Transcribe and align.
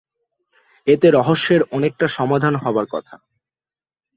এতে 0.87 1.07
রহস্যের 1.11 1.61
অনেকটা 1.71 2.05
সমাধান 2.09 2.53
হবার 2.55 2.85
কথা। 2.91 3.15